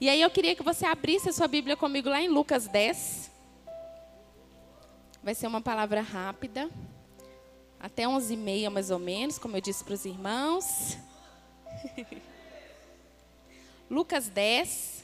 E 0.00 0.08
aí 0.08 0.20
eu 0.20 0.30
queria 0.30 0.54
que 0.54 0.62
você 0.62 0.84
abrisse 0.84 1.28
a 1.28 1.32
sua 1.32 1.48
Bíblia 1.48 1.76
comigo 1.76 2.08
lá 2.08 2.20
em 2.20 2.28
Lucas 2.28 2.66
10. 2.68 3.30
Vai 5.22 5.34
ser 5.34 5.46
uma 5.46 5.60
palavra 5.60 6.02
rápida. 6.02 6.68
Até 7.80 8.04
11h30 8.04 8.68
mais 8.70 8.90
ou 8.90 8.98
menos, 8.98 9.38
como 9.38 9.56
eu 9.56 9.60
disse 9.60 9.82
para 9.84 9.94
os 9.94 10.04
irmãos. 10.04 10.98
Lucas 13.88 14.28
10. 14.28 15.03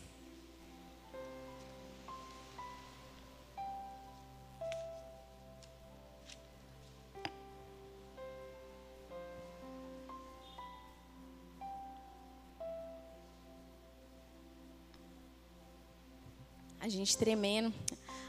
A 16.80 16.88
gente 16.88 17.16
tremendo. 17.16 17.74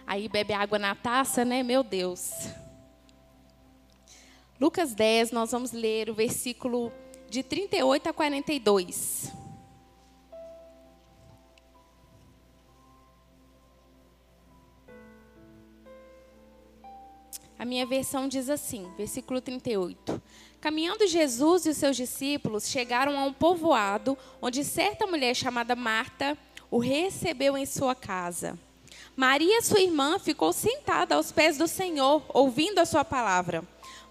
Aí 0.06 0.28
bebe 0.28 0.54
água 0.54 0.78
na 0.78 0.94
taça, 0.94 1.46
né? 1.46 1.64
Meu 1.64 1.84
Deus. 1.84 2.32
Lucas 4.60 4.94
10, 4.94 5.32
nós 5.32 5.52
vamos 5.52 5.72
ler 5.72 6.10
o 6.10 6.14
versículo 6.14 6.92
de 7.30 7.42
38 7.44 8.10
a 8.10 8.14
42. 8.14 9.32
A 17.58 17.64
minha 17.64 17.86
versão 17.86 18.28
diz 18.28 18.50
assim, 18.50 18.92
versículo 18.98 19.40
38. 19.40 20.22
Caminhando 20.60 21.08
Jesus 21.08 21.66
e 21.66 21.70
os 21.70 21.78
seus 21.78 21.96
discípulos 21.96 22.68
chegaram 22.68 23.18
a 23.18 23.24
um 23.24 23.32
povoado 23.32 24.18
onde 24.42 24.64
certa 24.64 25.08
mulher 25.08 25.36
chamada 25.36 25.76
Marta 25.76 26.38
o 26.72 26.80
recebeu 26.80 27.58
em 27.58 27.66
sua 27.66 27.94
casa. 27.94 28.58
Maria, 29.16 29.62
sua 29.62 29.82
irmã, 29.82 30.18
ficou 30.18 30.54
sentada 30.54 31.16
aos 31.16 31.32
pés 31.32 31.58
do 31.58 31.68
Senhor, 31.68 32.24
ouvindo 32.30 32.80
a 32.80 32.86
sua 32.86 33.04
palavra. 33.04 33.62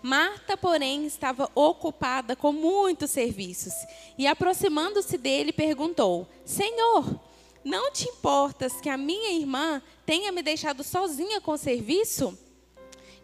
Marta, 0.02 0.56
porém, 0.56 1.06
estava 1.06 1.50
ocupada 1.54 2.36
com 2.36 2.52
muitos 2.52 3.10
serviços 3.10 3.72
e, 4.16 4.26
aproximando-se 4.26 5.16
dele, 5.16 5.52
perguntou: 5.52 6.28
Senhor, 6.44 7.18
não 7.64 7.90
te 7.90 8.08
importas 8.08 8.80
que 8.80 8.88
a 8.88 8.96
minha 8.96 9.32
irmã 9.32 9.82
tenha 10.04 10.30
me 10.30 10.42
deixado 10.42 10.84
sozinha 10.84 11.40
com 11.40 11.52
o 11.52 11.58
serviço? 11.58 12.38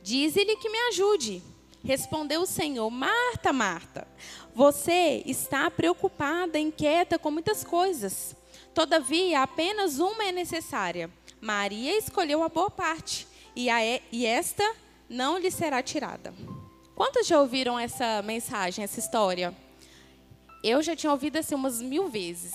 Dize-lhe 0.02 0.56
que 0.56 0.68
me 0.68 0.78
ajude. 0.88 1.42
Respondeu 1.84 2.42
o 2.42 2.46
Senhor: 2.46 2.90
Marta, 2.90 3.52
Marta, 3.52 4.08
você 4.54 5.22
está 5.26 5.70
preocupada, 5.70 6.58
inquieta 6.58 7.18
com 7.18 7.30
muitas 7.30 7.64
coisas. 7.64 8.34
Todavia, 8.76 9.40
apenas 9.40 9.98
uma 9.98 10.22
é 10.22 10.30
necessária. 10.30 11.10
Maria 11.40 11.96
escolheu 11.96 12.42
a 12.42 12.48
boa 12.50 12.70
parte, 12.70 13.26
e, 13.54 13.70
a, 13.70 13.78
e 14.12 14.26
esta 14.26 14.62
não 15.08 15.38
lhe 15.38 15.50
será 15.50 15.82
tirada. 15.82 16.34
Quantos 16.94 17.26
já 17.26 17.40
ouviram 17.40 17.78
essa 17.78 18.20
mensagem, 18.20 18.84
essa 18.84 19.00
história? 19.00 19.54
Eu 20.62 20.82
já 20.82 20.94
tinha 20.94 21.10
ouvido 21.10 21.38
assim 21.38 21.54
umas 21.54 21.80
mil 21.80 22.10
vezes. 22.10 22.52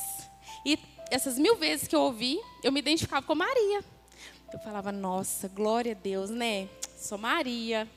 E 0.63 0.77
essas 1.09 1.39
mil 1.39 1.55
vezes 1.55 1.87
que 1.87 1.95
eu 1.95 2.01
ouvi, 2.01 2.39
eu 2.63 2.71
me 2.71 2.81
identificava 2.81 3.25
com 3.25 3.33
Maria. 3.33 3.83
Eu 4.53 4.59
falava, 4.59 4.91
nossa, 4.91 5.47
glória 5.47 5.93
a 5.93 5.95
Deus, 5.95 6.29
né? 6.29 6.69
Sou 6.99 7.17
Maria, 7.17 7.89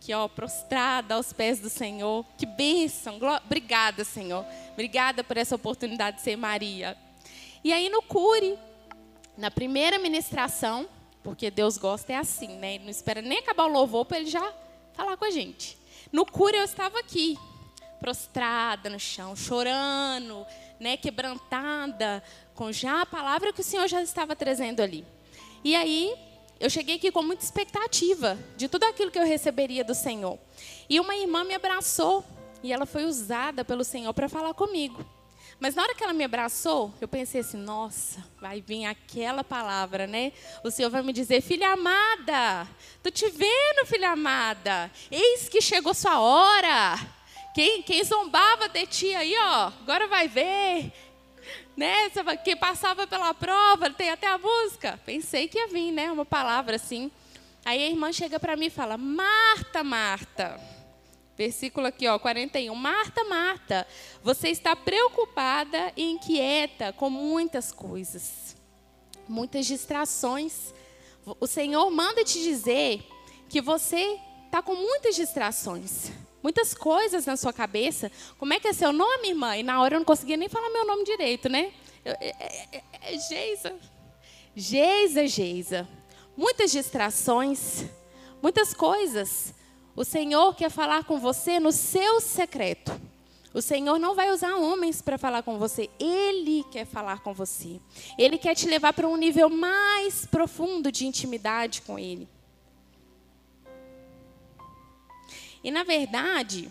que 0.00 0.12
ó, 0.12 0.28
prostrada 0.28 1.14
aos 1.14 1.32
pés 1.32 1.60
do 1.60 1.70
Senhor. 1.70 2.26
Que 2.36 2.44
bênção. 2.44 3.18
Obrigada, 3.46 4.04
Senhor. 4.04 4.44
Obrigada 4.72 5.24
por 5.24 5.38
essa 5.38 5.54
oportunidade 5.54 6.18
de 6.18 6.22
ser 6.24 6.36
Maria. 6.36 6.94
E 7.64 7.72
aí 7.72 7.88
no 7.88 8.02
cure, 8.02 8.58
na 9.38 9.50
primeira 9.50 9.98
ministração, 9.98 10.86
porque 11.22 11.50
Deus 11.50 11.78
gosta 11.78 12.12
é 12.12 12.16
assim, 12.16 12.58
né? 12.58 12.74
Ele 12.74 12.84
não 12.84 12.90
espera 12.90 13.22
nem 13.22 13.38
acabar 13.38 13.64
o 13.64 13.72
louvor 13.72 14.04
para 14.04 14.18
ele 14.18 14.28
já 14.28 14.52
falar 14.92 15.16
com 15.16 15.24
a 15.24 15.30
gente. 15.30 15.78
No 16.12 16.26
cure 16.26 16.58
eu 16.58 16.64
estava 16.64 16.98
aqui, 17.00 17.38
prostrada 17.98 18.90
no 18.90 19.00
chão, 19.00 19.34
chorando, 19.34 20.46
né, 20.78 20.98
quebrantada, 20.98 22.22
com 22.54 22.70
já 22.70 23.00
a 23.00 23.06
palavra 23.06 23.50
que 23.50 23.62
o 23.62 23.64
Senhor 23.64 23.88
já 23.88 24.02
estava 24.02 24.36
trazendo 24.36 24.80
ali. 24.80 25.02
E 25.64 25.74
aí 25.74 26.14
eu 26.60 26.68
cheguei 26.68 26.96
aqui 26.96 27.10
com 27.10 27.22
muita 27.22 27.42
expectativa 27.42 28.38
de 28.58 28.68
tudo 28.68 28.84
aquilo 28.84 29.10
que 29.10 29.18
eu 29.18 29.24
receberia 29.24 29.82
do 29.82 29.94
Senhor. 29.94 30.38
E 30.86 31.00
uma 31.00 31.16
irmã 31.16 31.44
me 31.44 31.54
abraçou 31.54 32.22
e 32.62 32.74
ela 32.74 32.84
foi 32.84 33.06
usada 33.06 33.64
pelo 33.64 33.82
Senhor 33.82 34.12
para 34.12 34.28
falar 34.28 34.52
comigo. 34.52 35.02
Mas 35.60 35.74
na 35.74 35.82
hora 35.82 35.94
que 35.94 36.02
ela 36.02 36.12
me 36.12 36.24
abraçou, 36.24 36.92
eu 37.00 37.08
pensei 37.08 37.40
assim: 37.40 37.56
nossa, 37.56 38.24
vai 38.40 38.60
vir 38.60 38.84
aquela 38.84 39.44
palavra, 39.44 40.06
né? 40.06 40.32
O 40.62 40.70
Senhor 40.70 40.90
vai 40.90 41.02
me 41.02 41.12
dizer: 41.12 41.40
filha 41.40 41.70
amada, 41.70 42.68
tô 43.02 43.10
te 43.10 43.28
vendo, 43.28 43.86
filha 43.86 44.10
amada. 44.10 44.90
Eis 45.10 45.48
que 45.48 45.60
chegou 45.60 45.94
sua 45.94 46.20
hora. 46.20 46.98
Quem, 47.54 47.82
quem 47.82 48.02
zombava 48.02 48.68
de 48.68 48.84
ti 48.86 49.14
aí, 49.14 49.34
ó, 49.38 49.72
agora 49.82 50.08
vai 50.08 50.26
ver. 50.26 50.92
Né? 51.76 52.10
Quem 52.44 52.56
passava 52.56 53.06
pela 53.06 53.32
prova, 53.32 53.90
tem 53.90 54.10
até 54.10 54.26
a 54.26 54.38
música. 54.38 54.98
Pensei 55.04 55.48
que 55.48 55.58
ia 55.58 55.68
vir, 55.68 55.92
né? 55.92 56.10
Uma 56.10 56.24
palavra 56.24 56.76
assim. 56.76 57.10
Aí 57.64 57.82
a 57.82 57.88
irmã 57.88 58.12
chega 58.12 58.38
para 58.40 58.56
mim 58.56 58.66
e 58.66 58.70
fala: 58.70 58.96
Marta, 58.96 59.82
Marta. 59.84 60.73
Versículo 61.36 61.86
aqui, 61.86 62.06
ó, 62.06 62.18
41. 62.18 62.72
Marta, 62.74 63.24
Marta, 63.24 63.86
você 64.22 64.50
está 64.50 64.76
preocupada 64.76 65.92
e 65.96 66.12
inquieta 66.12 66.92
com 66.92 67.10
muitas 67.10 67.72
coisas, 67.72 68.56
muitas 69.28 69.66
distrações. 69.66 70.72
O 71.40 71.46
Senhor 71.46 71.90
manda 71.90 72.22
te 72.22 72.40
dizer 72.40 73.04
que 73.48 73.60
você 73.60 74.18
está 74.46 74.62
com 74.62 74.76
muitas 74.76 75.16
distrações, 75.16 76.12
muitas 76.40 76.72
coisas 76.72 77.26
na 77.26 77.36
sua 77.36 77.52
cabeça. 77.52 78.12
Como 78.38 78.52
é 78.52 78.60
que 78.60 78.68
é 78.68 78.72
seu 78.72 78.92
nome, 78.92 79.30
irmã? 79.30 79.56
E 79.56 79.64
na 79.64 79.80
hora 79.80 79.96
eu 79.96 79.98
não 79.98 80.04
conseguia 80.04 80.36
nem 80.36 80.48
falar 80.48 80.70
meu 80.70 80.86
nome 80.86 81.02
direito, 81.02 81.48
né? 81.48 81.72
É, 82.04 82.10
é, 82.28 82.68
é, 82.70 82.82
é 83.14 83.18
Geisa. 83.18 83.74
Geisa, 84.54 85.26
Geisa. 85.26 85.88
Muitas 86.36 86.70
distrações, 86.70 87.86
muitas 88.40 88.72
coisas. 88.72 89.52
O 89.96 90.04
Senhor 90.04 90.54
quer 90.54 90.70
falar 90.70 91.04
com 91.04 91.18
você 91.18 91.60
no 91.60 91.70
seu 91.70 92.20
secreto. 92.20 92.92
O 93.52 93.62
Senhor 93.62 94.00
não 94.00 94.16
vai 94.16 94.32
usar 94.32 94.56
homens 94.56 95.00
para 95.00 95.16
falar 95.16 95.44
com 95.44 95.58
você, 95.58 95.88
Ele 96.00 96.64
quer 96.72 96.84
falar 96.84 97.22
com 97.22 97.32
você. 97.32 97.80
Ele 98.18 98.36
quer 98.36 98.56
te 98.56 98.66
levar 98.66 98.92
para 98.92 99.06
um 99.06 99.16
nível 99.16 99.48
mais 99.48 100.26
profundo 100.26 100.90
de 100.90 101.06
intimidade 101.06 101.82
com 101.82 101.96
Ele. 101.96 102.28
E 105.62 105.70
na 105.70 105.84
verdade, 105.84 106.68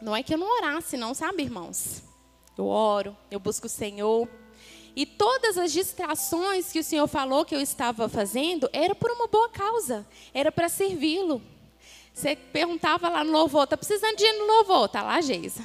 não 0.00 0.16
é 0.16 0.22
que 0.22 0.32
eu 0.32 0.38
não 0.38 0.56
orasse, 0.56 0.96
não, 0.96 1.12
sabe, 1.12 1.42
irmãos? 1.42 2.02
Eu 2.56 2.66
oro, 2.66 3.14
eu 3.30 3.38
busco 3.38 3.66
o 3.66 3.70
Senhor. 3.70 4.26
E 4.96 5.04
todas 5.04 5.58
as 5.58 5.70
distrações 5.70 6.72
que 6.72 6.80
o 6.80 6.84
Senhor 6.84 7.06
falou 7.06 7.44
que 7.44 7.54
eu 7.54 7.60
estava 7.60 8.08
fazendo, 8.08 8.68
era 8.72 8.94
por 8.94 9.10
uma 9.10 9.28
boa 9.28 9.50
causa, 9.50 10.06
era 10.32 10.50
para 10.50 10.70
servi-lo. 10.70 11.42
Você 12.18 12.34
perguntava 12.34 13.08
lá 13.08 13.22
no 13.22 13.30
louvor, 13.30 13.64
tá 13.64 13.76
precisando 13.76 14.16
de 14.16 14.24
gente 14.24 14.38
no 14.38 14.46
louvor? 14.46 14.88
Tá 14.88 15.02
lá 15.02 15.20
Geisa. 15.20 15.62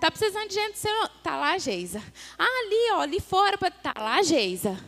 Tá 0.00 0.08
precisando 0.08 0.46
de 0.46 0.54
gente, 0.54 0.78
tá 1.24 1.36
lá 1.36 1.58
Geisa. 1.58 2.00
Ah, 2.38 2.44
ali, 2.44 2.92
ó, 2.92 3.00
ali 3.00 3.18
fora, 3.18 3.58
tá 3.58 3.92
lá 3.98 4.22
Geisa. 4.22 4.78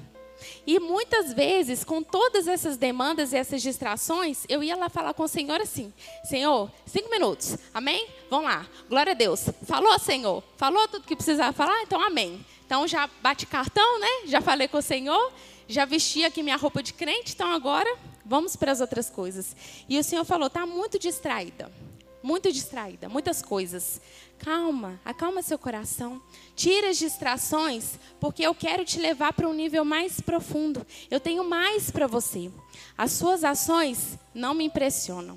E 0.64 0.78
muitas 0.78 1.32
vezes, 1.32 1.82
com 1.82 2.00
todas 2.00 2.46
essas 2.46 2.76
demandas 2.76 3.32
e 3.32 3.36
essas 3.36 3.60
distrações, 3.60 4.44
eu 4.48 4.62
ia 4.62 4.76
lá 4.76 4.88
falar 4.88 5.12
com 5.12 5.24
o 5.24 5.28
Senhor 5.28 5.60
assim: 5.60 5.92
Senhor, 6.22 6.70
cinco 6.86 7.10
minutos, 7.10 7.58
amém? 7.74 8.06
Vamos 8.30 8.44
lá, 8.44 8.64
glória 8.88 9.10
a 9.10 9.16
Deus. 9.16 9.46
Falou, 9.66 9.98
Senhor? 9.98 10.44
Falou 10.56 10.86
tudo 10.86 11.08
que 11.08 11.16
precisava 11.16 11.52
falar? 11.52 11.82
Então, 11.82 12.00
amém. 12.00 12.46
Então, 12.64 12.86
já 12.86 13.10
bate 13.20 13.46
cartão, 13.46 13.98
né? 13.98 14.26
Já 14.26 14.40
falei 14.40 14.68
com 14.68 14.78
o 14.78 14.82
Senhor, 14.82 15.32
já 15.66 15.84
vesti 15.84 16.24
aqui 16.24 16.40
minha 16.40 16.56
roupa 16.56 16.84
de 16.84 16.92
crente, 16.92 17.32
então 17.32 17.50
agora 17.50 17.98
Vamos 18.30 18.54
para 18.54 18.70
as 18.70 18.80
outras 18.80 19.10
coisas. 19.10 19.56
E 19.88 19.98
o 19.98 20.04
Senhor 20.04 20.24
falou: 20.24 20.46
está 20.46 20.64
muito 20.64 21.00
distraída. 21.00 21.68
Muito 22.22 22.52
distraída, 22.52 23.08
muitas 23.08 23.42
coisas. 23.42 24.00
Calma, 24.38 25.00
acalma 25.04 25.42
seu 25.42 25.58
coração. 25.58 26.22
Tira 26.54 26.90
as 26.90 26.96
distrações, 26.96 27.98
porque 28.20 28.46
eu 28.46 28.54
quero 28.54 28.84
te 28.84 29.00
levar 29.00 29.32
para 29.32 29.48
um 29.48 29.52
nível 29.52 29.84
mais 29.84 30.20
profundo. 30.20 30.86
Eu 31.10 31.18
tenho 31.18 31.42
mais 31.42 31.90
para 31.90 32.06
você. 32.06 32.52
As 32.96 33.10
suas 33.10 33.42
ações 33.42 34.16
não 34.32 34.54
me 34.54 34.62
impressionam. 34.62 35.36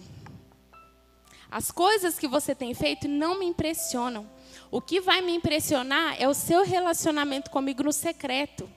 As 1.50 1.72
coisas 1.72 2.19
que 2.19 2.28
você 2.28 2.54
tem 2.54 2.75
feito 2.75 3.07
não 3.07 3.40
me 3.40 3.45
impressionam. 3.48 4.30
O 4.69 4.80
que 4.80 5.01
vai 5.01 5.19
me 5.19 5.34
impressionar 5.34 6.22
é 6.22 6.28
o 6.28 6.34
seu 6.36 6.63
relacionamento 6.63 7.50
comigo 7.50 7.81
no 7.81 7.92
secreto. 7.92 8.69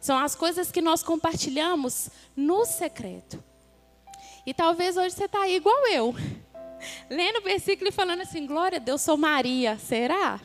São 0.00 0.16
as 0.16 0.36
coisas 0.36 0.70
que 0.70 0.80
nós 0.80 1.02
compartilhamos 1.02 2.08
no 2.36 2.64
secreto. 2.64 3.42
E 4.46 4.52
talvez 4.52 4.96
hoje 4.96 5.14
você 5.14 5.24
está 5.24 5.42
aí 5.42 5.56
igual 5.56 5.86
eu. 5.88 6.14
Lendo 7.08 7.38
o 7.38 7.42
versículo 7.42 7.88
e 7.88 7.92
falando 7.92 8.20
assim: 8.20 8.46
Glória 8.46 8.76
a 8.76 8.80
Deus, 8.80 9.00
sou 9.00 9.16
Maria. 9.16 9.78
Será? 9.78 10.40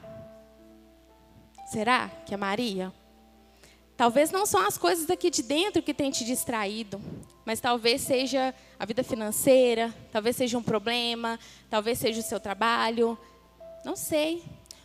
Será 1.72 2.10
que 2.26 2.34
é 2.34 2.38
Maria? 2.38 2.94
Talvez 3.96 4.32
não 4.32 4.46
são 4.46 4.66
as 4.66 4.78
coisas 4.78 5.06
daqui 5.06 5.30
de 5.30 5.44
dentro 5.44 5.82
que 5.82 5.94
tem 5.94 6.10
te 6.10 6.24
distraído, 6.24 7.02
mas 7.46 7.60
talvez 7.60 8.00
seja 8.00 8.56
a 8.80 8.86
vida 8.86 9.04
financeira, 9.04 9.94
talvez 10.10 10.38
seja 10.38 10.58
um 10.58 10.64
problema, 10.64 11.38
talvez 11.70 12.00
seja 12.00 12.22
o 12.22 12.24
seu 12.24 12.40
trabalho. 12.40 13.18
Não 13.84 13.98
sei. 13.98 14.42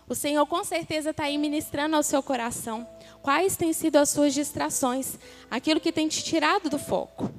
O 0.09 0.17
Senhor 0.17 0.45
com 0.47 0.63
certeza 0.65 1.11
está 1.11 1.25
aí 1.25 1.39
ministrando 1.39 1.95
ao 1.95 2.03
seu 2.03 2.23
coração. 2.23 2.87
Quais 3.23 3.57
têm 3.57 3.73
sido 3.73 3.97
as 3.97 4.11
suas 4.11 4.35
distrações? 4.35 5.17
Aquilo 5.49 5.81
que 5.81 5.93
tem 5.93 6.09
te 6.09 6.23
tirado 6.23 6.69
do 6.69 6.79
foco. 6.79 7.31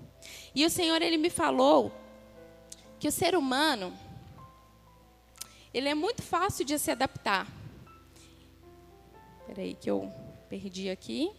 E 0.55 0.65
o 0.65 0.69
Senhor, 0.69 1.01
Ele 1.01 1.17
me 1.17 1.29
falou 1.29 1.91
que 2.99 3.07
o 3.07 3.11
ser 3.11 3.35
humano, 3.35 3.93
ele 5.73 5.89
é 5.89 5.93
muito 5.93 6.23
fácil 6.23 6.65
de 6.65 6.79
se 6.79 6.89
adaptar. 6.89 7.47
Espera 9.41 9.61
aí 9.61 9.75
que 9.75 9.91
eu 9.91 10.11
perdi 10.49 10.89
aqui. 10.89 11.29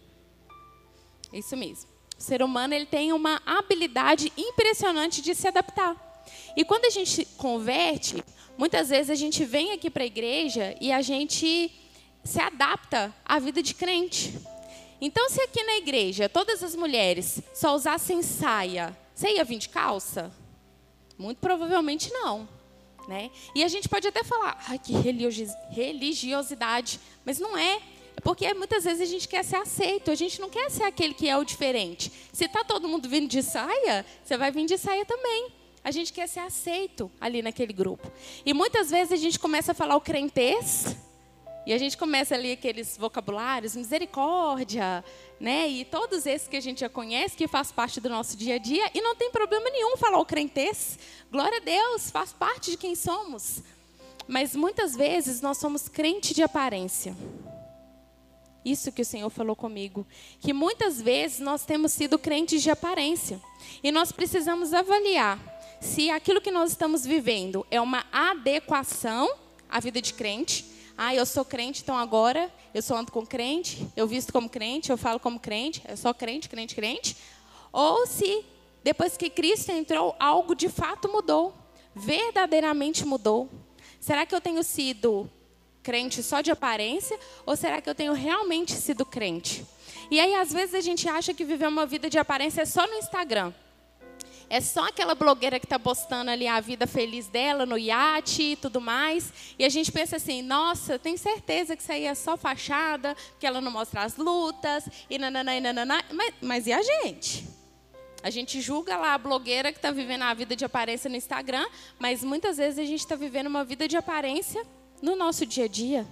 Isso 1.33 1.57
mesmo. 1.57 1.89
O 2.17 2.21
ser 2.21 2.41
humano 2.41 2.73
ele 2.73 2.85
tem 2.85 3.11
uma 3.11 3.41
habilidade 3.45 4.31
impressionante 4.37 5.21
de 5.21 5.35
se 5.35 5.47
adaptar. 5.47 6.23
E 6.55 6.63
quando 6.63 6.85
a 6.85 6.89
gente 6.89 7.25
converte, 7.37 8.23
muitas 8.57 8.89
vezes 8.89 9.09
a 9.09 9.15
gente 9.15 9.43
vem 9.43 9.71
aqui 9.71 9.89
para 9.89 10.03
a 10.03 10.07
igreja 10.07 10.75
e 10.79 10.91
a 10.91 11.01
gente 11.01 11.71
se 12.23 12.39
adapta 12.39 13.13
à 13.25 13.39
vida 13.39 13.61
de 13.61 13.73
crente. 13.73 14.37
Então, 14.99 15.29
se 15.29 15.41
aqui 15.41 15.63
na 15.63 15.77
igreja 15.77 16.29
todas 16.29 16.63
as 16.63 16.75
mulheres 16.75 17.41
só 17.53 17.75
usassem 17.75 18.21
saia, 18.23 18.97
você 19.17 19.33
ia 19.33 19.43
vir 19.43 19.57
de 19.57 19.69
calça? 19.69 20.31
Muito 21.17 21.39
provavelmente 21.39 22.13
não. 22.13 22.47
Né? 23.07 23.31
E 23.55 23.63
a 23.63 23.67
gente 23.67 23.89
pode 23.89 24.07
até 24.07 24.23
falar, 24.23 24.63
ai, 24.67 24.77
que 24.77 24.93
religiosidade, 25.71 26.99
mas 27.25 27.39
não 27.39 27.57
é. 27.57 27.81
É 28.15 28.21
porque 28.21 28.53
muitas 28.53 28.83
vezes 28.83 29.01
a 29.01 29.11
gente 29.11 29.27
quer 29.27 29.43
ser 29.43 29.55
aceito, 29.55 30.11
a 30.11 30.15
gente 30.15 30.39
não 30.39 30.51
quer 30.51 30.69
ser 30.69 30.83
aquele 30.83 31.15
que 31.15 31.27
é 31.27 31.35
o 31.35 31.43
diferente. 31.43 32.11
Se 32.31 32.45
está 32.45 32.63
todo 32.63 32.87
mundo 32.87 33.09
vindo 33.09 33.27
de 33.27 33.41
saia, 33.41 34.05
você 34.23 34.37
vai 34.37 34.51
vir 34.51 34.67
de 34.67 34.77
saia 34.77 35.03
também. 35.03 35.51
A 35.83 35.89
gente 35.89 36.13
quer 36.13 36.27
ser 36.27 36.41
aceito 36.41 37.09
ali 37.19 37.41
naquele 37.41 37.73
grupo. 37.73 38.11
E 38.45 38.53
muitas 38.53 38.91
vezes 38.91 39.13
a 39.13 39.17
gente 39.17 39.39
começa 39.39 39.71
a 39.71 39.75
falar 39.75 39.95
o 39.95 40.01
crentez, 40.01 40.95
e 41.67 41.73
a 41.73 41.77
gente 41.77 41.97
começa 41.97 42.33
ali 42.33 42.53
aqueles 42.53 42.97
vocabulários, 42.97 43.75
misericórdia, 43.75 45.03
né? 45.37 45.67
E 45.67 45.83
todos 45.83 46.25
esses 46.25 46.47
que 46.47 46.55
a 46.55 46.61
gente 46.61 46.79
já 46.79 46.87
conhece, 46.87 47.35
que 47.35 47.45
faz 47.45 47.73
parte 47.73 47.99
do 47.99 48.07
nosso 48.07 48.37
dia 48.37 48.55
a 48.55 48.57
dia, 48.57 48.89
e 48.93 49.01
não 49.01 49.17
tem 49.17 49.29
problema 49.29 49.69
nenhum 49.69 49.97
falar 49.97 50.17
o 50.17 50.25
crentez. 50.25 50.97
Glória 51.29 51.57
a 51.57 51.61
Deus, 51.61 52.09
faz 52.09 52.31
parte 52.31 52.71
de 52.71 52.77
quem 52.77 52.95
somos. 52.95 53.61
Mas 54.29 54.55
muitas 54.55 54.95
vezes 54.95 55.41
nós 55.41 55.57
somos 55.57 55.89
crente 55.89 56.33
de 56.33 56.41
aparência. 56.41 57.13
Isso 58.63 58.89
que 58.89 59.01
o 59.01 59.05
Senhor 59.05 59.29
falou 59.29 59.53
comigo. 59.53 60.07
Que 60.39 60.53
muitas 60.53 61.01
vezes 61.01 61.39
nós 61.39 61.65
temos 61.65 61.91
sido 61.91 62.17
crentes 62.17 62.63
de 62.63 62.71
aparência. 62.71 63.41
E 63.83 63.91
nós 63.91 64.13
precisamos 64.13 64.73
avaliar 64.73 65.37
se 65.81 66.09
aquilo 66.09 66.39
que 66.39 66.49
nós 66.49 66.71
estamos 66.71 67.05
vivendo 67.05 67.67
é 67.69 67.81
uma 67.81 68.05
adequação 68.09 69.29
à 69.67 69.81
vida 69.81 70.01
de 70.01 70.13
crente 70.13 70.76
ah, 70.97 71.13
eu 71.13 71.27
sou 71.27 71.45
crente, 71.45 71.83
então 71.83 71.95
agora 71.95 72.51
eu 72.73 72.81
só 72.81 72.97
ando 72.97 73.11
com 73.11 73.23
crente, 73.23 73.87
eu 73.95 74.07
visto 74.07 74.33
como 74.33 74.49
crente, 74.49 74.89
eu 74.89 74.97
falo 74.97 75.19
como 75.19 75.39
crente, 75.39 75.83
é 75.85 75.95
só 75.95 76.11
crente, 76.11 76.49
crente, 76.49 76.73
crente. 76.73 77.15
Ou 77.71 78.07
se 78.07 78.43
depois 78.83 79.15
que 79.15 79.29
Cristo 79.29 79.71
entrou, 79.71 80.15
algo 80.19 80.55
de 80.55 80.69
fato 80.69 81.07
mudou, 81.07 81.53
verdadeiramente 81.95 83.05
mudou. 83.05 83.47
Será 83.99 84.25
que 84.25 84.33
eu 84.33 84.41
tenho 84.41 84.63
sido 84.63 85.29
crente 85.83 86.23
só 86.23 86.41
de 86.41 86.49
aparência 86.49 87.17
ou 87.45 87.55
será 87.55 87.79
que 87.79 87.89
eu 87.89 87.95
tenho 87.95 88.13
realmente 88.13 88.73
sido 88.73 89.05
crente? 89.05 89.65
E 90.09 90.19
aí 90.19 90.33
às 90.33 90.51
vezes 90.51 90.73
a 90.73 90.81
gente 90.81 91.07
acha 91.07 91.33
que 91.33 91.45
viver 91.45 91.67
uma 91.67 91.85
vida 91.85 92.09
de 92.09 92.17
aparência 92.17 92.61
é 92.61 92.65
só 92.65 92.87
no 92.87 92.95
Instagram. 92.95 93.53
É 94.49 94.61
só 94.61 94.87
aquela 94.87 95.13
blogueira 95.13 95.59
que 95.59 95.65
está 95.65 95.77
postando 95.77 96.31
ali 96.31 96.47
a 96.47 96.59
vida 96.61 96.87
feliz 96.87 97.27
dela 97.27 97.65
no 97.65 97.77
iate 97.77 98.41
e 98.43 98.55
tudo 98.55 98.79
mais. 98.79 99.33
E 99.59 99.65
a 99.65 99.69
gente 99.69 99.91
pensa 99.91 100.15
assim, 100.15 100.41
nossa, 100.41 100.97
tem 100.97 101.17
certeza 101.17 101.75
que 101.75 101.81
isso 101.81 101.91
aí 101.91 102.05
é 102.05 102.15
só 102.15 102.37
fachada, 102.37 103.15
que 103.39 103.45
ela 103.45 103.59
não 103.59 103.71
mostra 103.71 104.03
as 104.03 104.15
lutas, 104.15 104.87
e 105.09 105.17
nananã, 105.17 105.55
e 105.55 105.59
nananã. 105.59 105.99
Mas, 106.13 106.33
mas 106.41 106.67
e 106.67 106.71
a 106.71 106.81
gente? 106.81 107.45
A 108.23 108.29
gente 108.29 108.61
julga 108.61 108.95
lá 108.95 109.13
a 109.13 109.17
blogueira 109.17 109.71
que 109.71 109.77
está 109.77 109.91
vivendo 109.91 110.23
a 110.23 110.33
vida 110.33 110.55
de 110.55 110.63
aparência 110.63 111.09
no 111.09 111.15
Instagram, 111.17 111.67
mas 111.99 112.23
muitas 112.23 112.57
vezes 112.57 112.79
a 112.79 112.85
gente 112.85 112.99
está 112.99 113.15
vivendo 113.15 113.47
uma 113.47 113.65
vida 113.65 113.87
de 113.87 113.97
aparência 113.97 114.65
no 115.01 115.15
nosso 115.15 115.45
dia 115.45 115.65
a 115.65 115.67
dia. 115.67 116.07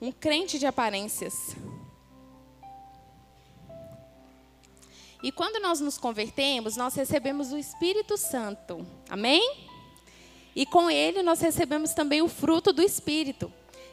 Um 0.00 0.12
crente 0.12 0.58
de 0.58 0.66
aparências. 0.66 1.56
E 5.22 5.32
quando 5.32 5.60
nós 5.60 5.80
nos 5.80 5.98
convertemos, 5.98 6.76
nós 6.76 6.94
recebemos 6.94 7.52
o 7.52 7.58
Espírito 7.58 8.16
Santo. 8.16 8.86
Amém? 9.08 9.66
E 10.54 10.64
com 10.64 10.90
ele 10.90 11.22
nós 11.22 11.40
recebemos 11.40 11.92
também 11.92 12.22
o 12.22 12.28
fruto 12.28 12.72
do 12.72 12.82
Espírito, 12.82 13.52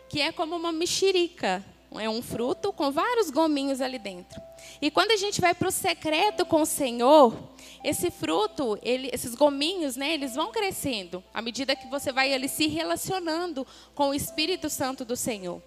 que 0.10 0.22
é 0.22 0.31
como 0.31 0.56
uma 0.56 0.72
mexerica. 0.72 1.63
É 1.92 2.10
um 2.10 2.22
fruto 2.22 2.74
com 2.74 2.92
vários 2.92 3.30
gominhos 3.30 3.80
ali 3.80 3.98
dentro. 3.98 4.42
E 4.81 4.92
quando 4.92 5.12
a 5.12 5.16
gente 5.16 5.39
vai 5.39 5.54
para 5.54 5.69
o 5.69 5.72
secreto 5.72 6.45
com 6.45 6.62
o 6.62 6.66
Senhor, 6.66 7.38
esse 7.83 8.12
fruto, 8.12 8.78
ele, 8.81 9.10
esses 9.13 9.33
gominhos, 9.33 9.95
né, 9.95 10.13
eles 10.13 10.36
vão 10.36 10.51
crescendo 10.51 11.24
à 11.33 11.42
medida 11.42 11.75
que 11.75 11.88
você 11.88 12.12
vai 12.12 12.33
ali 12.33 12.50
se 12.50 12.68
relacionando 12.68 13.66
com 13.94 14.10
o 14.10 14.13
Espírito 14.13 14.69
Santo 14.69 15.06
do 15.06 15.16
Senhor. 15.16 15.62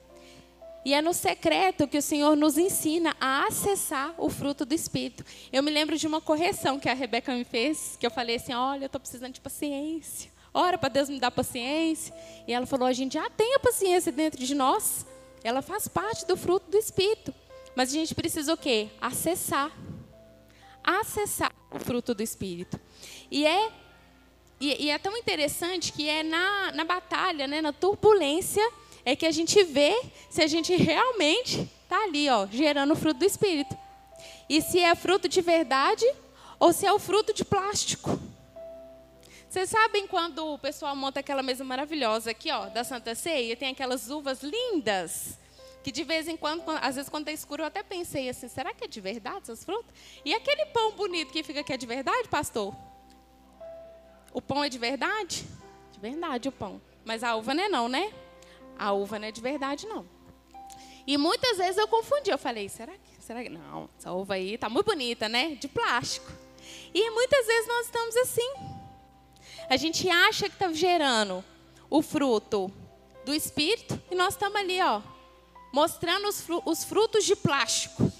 E 0.88 0.94
é 0.94 1.02
no 1.02 1.12
secreto 1.12 1.86
que 1.86 1.98
o 1.98 2.02
Senhor 2.02 2.34
nos 2.34 2.56
ensina 2.56 3.14
a 3.20 3.46
acessar 3.46 4.14
o 4.16 4.30
fruto 4.30 4.64
do 4.64 4.74
Espírito. 4.74 5.22
Eu 5.52 5.62
me 5.62 5.70
lembro 5.70 5.98
de 5.98 6.06
uma 6.06 6.18
correção 6.18 6.80
que 6.80 6.88
a 6.88 6.94
Rebeca 6.94 7.30
me 7.34 7.44
fez, 7.44 7.98
que 8.00 8.06
eu 8.06 8.10
falei 8.10 8.36
assim: 8.36 8.54
olha, 8.54 8.84
eu 8.84 8.86
estou 8.86 8.98
precisando 8.98 9.34
de 9.34 9.40
paciência. 9.42 10.30
Ora 10.54 10.78
para 10.78 10.88
Deus 10.88 11.10
me 11.10 11.20
dar 11.20 11.30
paciência. 11.30 12.14
E 12.46 12.54
ela 12.54 12.64
falou: 12.64 12.86
a 12.88 12.94
gente 12.94 13.12
já 13.12 13.28
tem 13.28 13.54
a 13.54 13.58
paciência 13.58 14.10
dentro 14.10 14.42
de 14.42 14.54
nós. 14.54 15.04
Ela 15.44 15.60
faz 15.60 15.86
parte 15.88 16.26
do 16.26 16.38
fruto 16.38 16.70
do 16.70 16.78
Espírito. 16.78 17.34
Mas 17.76 17.90
a 17.90 17.92
gente 17.92 18.14
precisa 18.14 18.54
o 18.54 18.56
quê? 18.56 18.88
Acessar. 18.98 19.70
Acessar 20.82 21.52
o 21.70 21.78
fruto 21.78 22.14
do 22.14 22.22
Espírito. 22.22 22.80
E 23.30 23.46
é, 23.46 23.70
e, 24.58 24.86
e 24.86 24.88
é 24.88 24.96
tão 24.96 25.14
interessante 25.18 25.92
que 25.92 26.08
é 26.08 26.22
na, 26.22 26.72
na 26.72 26.84
batalha, 26.84 27.46
né, 27.46 27.60
na 27.60 27.74
turbulência 27.74 28.66
é 29.04 29.16
que 29.16 29.26
a 29.26 29.30
gente 29.30 29.62
vê 29.64 30.00
se 30.30 30.42
a 30.42 30.46
gente 30.46 30.74
realmente 30.76 31.68
está 31.82 32.04
ali, 32.04 32.28
ó, 32.28 32.46
gerando 32.46 32.92
o 32.92 32.96
fruto 32.96 33.20
do 33.20 33.24
Espírito. 33.24 33.76
E 34.48 34.60
se 34.60 34.78
é 34.80 34.94
fruto 34.94 35.28
de 35.28 35.40
verdade 35.40 36.06
ou 36.58 36.72
se 36.72 36.86
é 36.86 36.92
o 36.92 36.98
fruto 36.98 37.32
de 37.32 37.44
plástico. 37.44 38.18
Vocês 39.48 39.70
sabem 39.70 40.06
quando 40.06 40.46
o 40.46 40.58
pessoal 40.58 40.94
monta 40.94 41.20
aquela 41.20 41.42
mesa 41.42 41.64
maravilhosa 41.64 42.30
aqui, 42.30 42.50
ó, 42.50 42.66
da 42.66 42.84
Santa 42.84 43.14
Ceia, 43.14 43.56
tem 43.56 43.70
aquelas 43.70 44.10
uvas 44.10 44.42
lindas, 44.42 45.38
que 45.82 45.90
de 45.90 46.04
vez 46.04 46.28
em 46.28 46.36
quando, 46.36 46.68
às 46.82 46.96
vezes 46.96 47.08
quando 47.08 47.28
é 47.28 47.32
escuro, 47.32 47.62
eu 47.62 47.66
até 47.66 47.82
pensei 47.82 48.28
assim, 48.28 48.46
será 48.46 48.74
que 48.74 48.84
é 48.84 48.86
de 48.86 49.00
verdade 49.00 49.38
essas 49.44 49.64
frutas? 49.64 49.90
E 50.22 50.34
aquele 50.34 50.66
pão 50.66 50.92
bonito 50.92 51.32
que 51.32 51.42
fica 51.42 51.60
aqui 51.60 51.72
é 51.72 51.78
de 51.78 51.86
verdade, 51.86 52.28
pastor? 52.28 52.76
O 54.34 54.42
pão 54.42 54.62
é 54.62 54.68
de 54.68 54.76
verdade? 54.76 55.46
De 55.92 55.98
verdade 55.98 56.48
o 56.48 56.52
pão. 56.52 56.80
Mas 57.02 57.24
a 57.24 57.34
uva 57.34 57.54
não 57.54 57.64
é 57.64 57.68
não, 57.70 57.88
né? 57.88 58.12
A 58.78 58.92
uva 58.92 59.18
não 59.18 59.26
é 59.26 59.32
de 59.32 59.40
verdade, 59.40 59.86
não. 59.86 60.06
E 61.06 61.16
muitas 61.16 61.58
vezes 61.58 61.76
eu 61.76 61.88
confundi. 61.88 62.30
Eu 62.30 62.38
falei, 62.38 62.68
será 62.68 62.92
que? 62.92 63.22
Será 63.22 63.42
que? 63.42 63.48
Não, 63.48 63.88
essa 63.98 64.12
uva 64.12 64.34
aí 64.34 64.56
tá 64.56 64.68
muito 64.68 64.86
bonita, 64.86 65.28
né? 65.28 65.54
De 65.54 65.66
plástico. 65.66 66.30
E 66.94 67.10
muitas 67.10 67.46
vezes 67.46 67.66
nós 67.66 67.86
estamos 67.86 68.16
assim. 68.16 68.52
A 69.68 69.76
gente 69.76 70.08
acha 70.08 70.48
que 70.48 70.54
está 70.54 70.72
gerando 70.72 71.44
o 71.90 72.02
fruto 72.02 72.70
do 73.24 73.34
Espírito 73.34 74.00
e 74.10 74.14
nós 74.14 74.34
estamos 74.34 74.56
ali, 74.56 74.80
ó, 74.80 75.02
mostrando 75.72 76.28
os 76.64 76.84
frutos 76.84 77.24
de 77.24 77.36
plástico. 77.36 78.10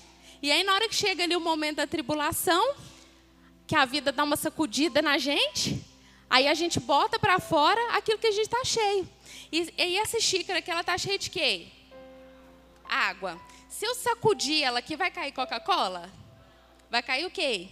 E 0.43 0.53
aí, 0.53 0.63
na 0.63 0.75
hora 0.75 0.89
que 0.89 0.95
chega 0.95 1.25
ali 1.25 1.35
o 1.35 1.41
momento 1.41 1.77
da 1.77 1.87
tribulação, 1.87 2.75
que 3.67 3.75
a 3.75 3.85
vida 3.85 4.13
dá 4.13 4.25
uma 4.25 4.37
sacudida 4.37 5.03
na 5.03 5.19
gente, 5.19 5.85
aí 6.29 6.47
a 6.47 6.55
gente 6.55 6.79
bota 6.81 7.19
para 7.19 7.39
fora 7.39 7.81
aquilo 7.97 8.19
que 8.19 8.27
a 8.27 8.33
gente 8.33 8.45
está 8.45 8.65
cheio. 8.65 9.09
E, 9.51 9.73
e 9.77 9.99
essa 9.99 10.21
xícara 10.21 10.59
aqui, 10.59 10.71
ela 10.71 10.85
tá 10.85 10.97
cheia 10.99 11.19
de 11.19 11.31
quê? 11.31 11.67
Água. 12.85 13.41
Se 13.69 13.85
eu 13.85 13.95
sacudir 13.95 14.63
ela 14.63 14.79
aqui, 14.79 14.97
vai 14.97 15.11
cair 15.11 15.33
Coca-Cola? 15.33 16.11
Vai 16.91 17.03
cair 17.03 17.27
o 17.27 17.31
quê? 17.31 17.69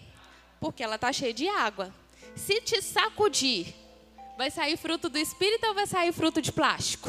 Porque 0.60 0.82
ela 0.82 0.98
tá 0.98 1.12
cheia 1.12 1.32
de 1.32 1.48
água. 1.48 1.94
Se 2.34 2.60
te 2.60 2.82
sacudir, 2.82 3.74
vai 4.36 4.50
sair 4.50 4.76
fruto 4.76 5.08
do 5.08 5.18
Espírito 5.18 5.66
ou 5.66 5.74
vai 5.74 5.86
sair 5.86 6.12
fruto 6.12 6.42
de 6.42 6.52
plástico? 6.52 7.08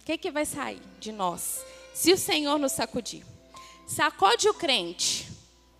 O 0.00 0.04
que, 0.04 0.18
que 0.18 0.30
vai 0.30 0.44
sair 0.44 0.82
de 0.98 1.12
nós? 1.12 1.64
Se 1.94 2.12
o 2.12 2.18
Senhor 2.18 2.58
nos 2.58 2.72
sacudir. 2.72 3.24
Sacode 3.86 4.48
o 4.48 4.54
crente 4.54 5.30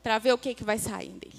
para 0.03 0.19
ver 0.19 0.33
o 0.33 0.39
que, 0.39 0.55
que 0.55 0.65
vai 0.65 0.79
sair 0.79 1.11
dele. 1.11 1.34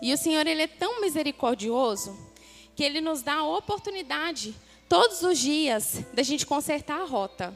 E 0.00 0.12
o 0.12 0.18
Senhor, 0.18 0.46
Ele 0.46 0.62
é 0.62 0.66
tão 0.66 1.00
misericordioso 1.00 2.16
que 2.74 2.84
Ele 2.84 3.00
nos 3.00 3.22
dá 3.22 3.34
a 3.36 3.48
oportunidade, 3.48 4.54
todos 4.88 5.22
os 5.22 5.38
dias, 5.38 6.00
da 6.12 6.22
gente 6.22 6.46
consertar 6.46 7.00
a 7.00 7.04
rota. 7.04 7.54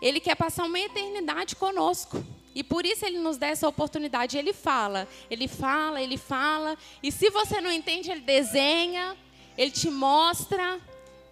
Ele 0.00 0.18
quer 0.18 0.34
passar 0.34 0.64
uma 0.64 0.80
eternidade 0.80 1.54
conosco. 1.56 2.24
E 2.54 2.64
por 2.64 2.84
isso 2.84 3.04
ele 3.04 3.18
nos 3.18 3.36
dá 3.36 3.46
essa 3.48 3.68
oportunidade. 3.68 4.36
Ele 4.36 4.52
fala, 4.52 5.06
ele 5.30 5.46
fala, 5.46 6.02
ele 6.02 6.16
fala. 6.16 6.76
E 7.02 7.12
se 7.12 7.30
você 7.30 7.60
não 7.60 7.70
entende, 7.70 8.10
ele 8.10 8.22
desenha, 8.22 9.16
ele 9.56 9.70
te 9.70 9.90
mostra. 9.90 10.80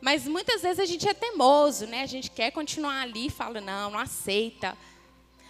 Mas 0.01 0.29
muitas 0.29 0.63
vezes 0.63 0.79
a 0.79 0.85
gente 0.85 1.09
é 1.09 1.15
teimoso, 1.15 1.87
né? 1.87 2.03
A 2.03 2.07
gente 2.07 2.31
quer 2.31 2.53
continuar 2.53 3.03
ali 3.03 3.27
e 3.27 3.31
fala, 3.31 3.61
não, 3.61 3.91
não 3.91 3.99
aceita. 3.99 4.77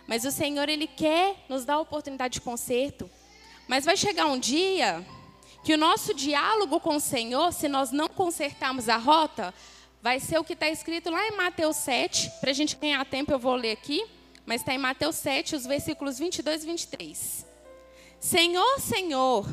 Mas 0.06 0.24
o 0.24 0.30
Senhor, 0.30 0.68
Ele 0.70 0.86
quer 0.86 1.44
nos 1.50 1.66
dar 1.66 1.74
a 1.74 1.80
oportunidade 1.80 2.34
de 2.34 2.40
conserto. 2.40 3.10
Mas 3.68 3.84
vai 3.84 3.96
chegar 3.96 4.26
um 4.26 4.38
dia 4.38 5.06
que 5.62 5.74
o 5.74 5.78
nosso 5.78 6.14
diálogo 6.14 6.80
com 6.80 6.96
o 6.96 7.00
Senhor, 7.00 7.52
se 7.52 7.68
nós 7.68 7.90
não 7.90 8.08
consertarmos 8.08 8.88
a 8.88 8.96
rota, 8.96 9.52
vai 10.02 10.18
ser 10.18 10.38
o 10.38 10.44
que 10.44 10.54
está 10.54 10.68
escrito 10.68 11.10
lá 11.10 11.28
em 11.28 11.32
Mateus 11.32 11.76
7. 11.76 12.30
Para 12.40 12.50
a 12.50 12.54
gente 12.54 12.74
ganhar 12.76 13.04
tempo, 13.04 13.30
eu 13.30 13.38
vou 13.38 13.54
ler 13.54 13.72
aqui. 13.72 14.04
Mas 14.46 14.62
está 14.62 14.72
em 14.72 14.78
Mateus 14.78 15.16
7, 15.16 15.54
os 15.54 15.66
versículos 15.66 16.18
22 16.18 16.62
e 16.62 16.66
23. 16.66 17.46
Senhor, 18.18 18.80
Senhor, 18.80 19.46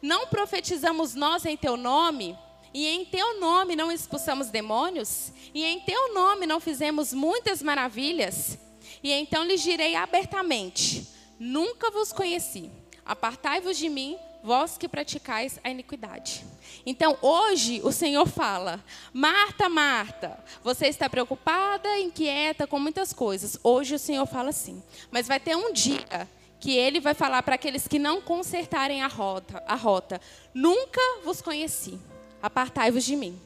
não 0.00 0.26
profetizamos 0.26 1.14
nós 1.14 1.44
em 1.44 1.56
Teu 1.56 1.76
nome? 1.76 2.36
E 2.72 2.86
em 2.86 3.04
teu 3.04 3.40
nome 3.40 3.74
não 3.74 3.90
expulsamos 3.90 4.50
demônios? 4.50 5.32
E 5.54 5.64
em 5.64 5.80
teu 5.80 6.12
nome 6.12 6.46
não 6.46 6.60
fizemos 6.60 7.12
muitas 7.12 7.62
maravilhas? 7.62 8.58
E 9.02 9.10
então 9.12 9.44
lhes 9.44 9.62
direi 9.62 9.94
abertamente: 9.94 11.06
Nunca 11.38 11.90
vos 11.90 12.12
conheci. 12.12 12.70
Apartai-vos 13.08 13.78
de 13.78 13.88
mim, 13.88 14.18
vós 14.44 14.78
que 14.78 14.86
praticais 14.86 15.58
a 15.64 15.70
iniquidade. 15.70 16.44
Então, 16.84 17.16
hoje 17.22 17.80
o 17.82 17.90
Senhor 17.90 18.26
fala: 18.28 18.84
Marta, 19.12 19.68
Marta, 19.68 20.38
você 20.62 20.86
está 20.86 21.08
preocupada, 21.08 21.98
inquieta 21.98 22.66
com 22.66 22.78
muitas 22.78 23.12
coisas. 23.12 23.58
Hoje 23.64 23.94
o 23.94 23.98
Senhor 23.98 24.26
fala 24.26 24.50
assim. 24.50 24.82
Mas 25.10 25.26
vai 25.26 25.40
ter 25.40 25.56
um 25.56 25.72
dia 25.72 26.28
que 26.60 26.76
ele 26.76 27.00
vai 27.00 27.14
falar 27.14 27.42
para 27.42 27.54
aqueles 27.54 27.88
que 27.88 27.98
não 27.98 28.20
consertarem 28.20 29.02
a 29.02 29.08
rota, 29.08 29.62
a 29.66 29.74
rota: 29.74 30.20
Nunca 30.54 31.00
vos 31.24 31.40
conheci 31.42 31.98
apartai-vos 32.42 33.04
de 33.04 33.16
mim. 33.16 33.38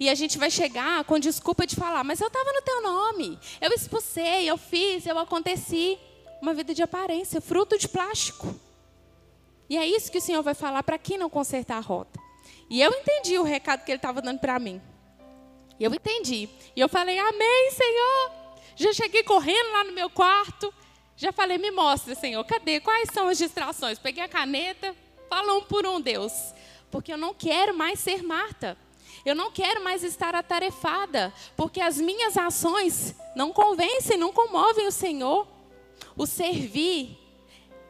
E 0.00 0.08
a 0.08 0.14
gente 0.14 0.38
vai 0.38 0.50
chegar 0.50 1.04
com 1.04 1.18
desculpa 1.18 1.66
de 1.66 1.76
falar, 1.76 2.02
mas 2.04 2.20
eu 2.20 2.28
estava 2.28 2.50
no 2.52 2.62
teu 2.62 2.82
nome, 2.82 3.38
eu 3.60 3.70
expulsei, 3.72 4.48
eu 4.48 4.56
fiz, 4.56 5.06
eu 5.06 5.18
aconteci. 5.18 5.98
Uma 6.40 6.52
vida 6.52 6.74
de 6.74 6.82
aparência, 6.82 7.40
fruto 7.40 7.78
de 7.78 7.88
plástico. 7.88 8.54
E 9.68 9.76
é 9.76 9.86
isso 9.86 10.10
que 10.10 10.18
o 10.18 10.20
Senhor 10.20 10.42
vai 10.42 10.54
falar 10.54 10.82
para 10.82 10.98
quem 10.98 11.18
não 11.18 11.28
consertar 11.28 11.78
a 11.78 11.80
rota. 11.80 12.18
E 12.70 12.80
eu 12.80 12.90
entendi 12.90 13.38
o 13.38 13.42
recado 13.42 13.84
que 13.84 13.90
ele 13.90 13.98
estava 13.98 14.20
dando 14.22 14.38
para 14.38 14.58
mim. 14.58 14.80
E 15.78 15.84
eu 15.84 15.92
entendi. 15.94 16.48
E 16.74 16.80
eu 16.80 16.88
falei, 16.88 17.18
amém, 17.18 17.70
Senhor. 17.70 18.30
Já 18.76 18.92
cheguei 18.92 19.22
correndo 19.22 19.72
lá 19.72 19.84
no 19.84 19.92
meu 19.92 20.10
quarto. 20.10 20.72
Já 21.16 21.32
falei, 21.32 21.58
me 21.58 21.70
mostra, 21.70 22.14
Senhor, 22.14 22.44
cadê? 22.44 22.80
Quais 22.80 23.08
são 23.12 23.28
as 23.28 23.38
distrações? 23.38 23.98
Peguei 23.98 24.22
a 24.22 24.28
caneta, 24.28 24.94
fala 25.28 25.54
um 25.54 25.62
por 25.62 25.86
um, 25.86 26.00
Deus 26.00 26.32
porque 26.90 27.12
eu 27.12 27.18
não 27.18 27.34
quero 27.34 27.76
mais 27.76 28.00
ser 28.00 28.22
Marta. 28.22 28.76
Eu 29.24 29.34
não 29.34 29.50
quero 29.50 29.82
mais 29.82 30.04
estar 30.04 30.34
atarefada, 30.34 31.32
porque 31.56 31.80
as 31.80 32.00
minhas 32.00 32.36
ações 32.36 33.14
não 33.34 33.52
convencem, 33.52 34.16
não 34.16 34.32
comovem 34.32 34.86
o 34.86 34.92
Senhor. 34.92 35.48
O 36.16 36.26
servir 36.26 37.18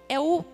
é, 0.09 0.19
o, 0.19 0.45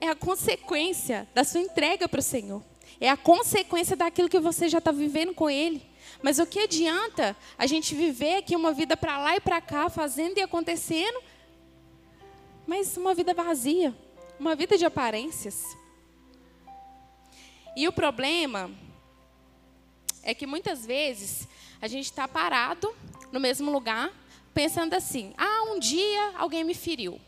é 0.00 0.08
a 0.08 0.14
consequência 0.14 1.28
da 1.34 1.44
sua 1.44 1.60
entrega 1.60 2.08
para 2.08 2.20
o 2.20 2.22
Senhor. 2.22 2.62
É 3.00 3.08
a 3.08 3.16
consequência 3.16 3.96
daquilo 3.96 4.28
que 4.28 4.40
você 4.40 4.68
já 4.68 4.78
está 4.78 4.90
vivendo 4.90 5.34
com 5.34 5.50
Ele. 5.50 5.84
Mas 6.22 6.38
o 6.38 6.46
que 6.46 6.60
adianta 6.60 7.36
a 7.58 7.66
gente 7.66 7.94
viver 7.94 8.36
aqui 8.36 8.56
uma 8.56 8.72
vida 8.72 8.96
para 8.96 9.18
lá 9.18 9.36
e 9.36 9.40
para 9.40 9.60
cá, 9.60 9.90
fazendo 9.90 10.38
e 10.38 10.42
acontecendo, 10.42 11.22
mas 12.66 12.96
uma 12.96 13.14
vida 13.14 13.34
vazia, 13.34 13.94
uma 14.38 14.54
vida 14.54 14.78
de 14.78 14.84
aparências? 14.84 15.76
E 17.76 17.86
o 17.86 17.92
problema 17.92 18.70
é 20.22 20.34
que 20.34 20.46
muitas 20.46 20.86
vezes 20.86 21.46
a 21.80 21.86
gente 21.86 22.06
está 22.06 22.26
parado 22.26 22.92
no 23.30 23.38
mesmo 23.38 23.70
lugar, 23.70 24.10
pensando 24.54 24.94
assim: 24.94 25.34
ah, 25.36 25.64
um 25.70 25.78
dia 25.78 26.32
alguém 26.36 26.64
me 26.64 26.74
feriu. 26.74 27.20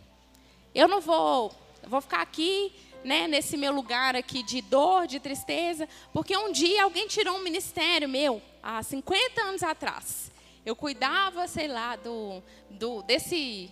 Eu 0.74 0.88
não 0.88 1.00
vou, 1.00 1.54
vou 1.86 2.00
ficar 2.00 2.20
aqui, 2.20 2.72
né, 3.04 3.28
nesse 3.28 3.56
meu 3.56 3.72
lugar 3.72 4.16
aqui 4.16 4.42
de 4.42 4.60
dor, 4.60 5.06
de 5.06 5.20
tristeza, 5.20 5.88
porque 6.12 6.36
um 6.36 6.50
dia 6.50 6.84
alguém 6.84 7.06
tirou 7.06 7.36
um 7.36 7.42
ministério 7.42 8.08
meu, 8.08 8.42
há 8.62 8.82
50 8.82 9.42
anos 9.42 9.62
atrás. 9.62 10.30
Eu 10.64 10.74
cuidava, 10.76 11.46
sei 11.46 11.68
lá, 11.68 11.96
do, 11.96 12.42
do 12.70 13.02
desse, 13.02 13.70